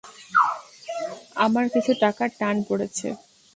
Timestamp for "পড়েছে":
2.67-3.07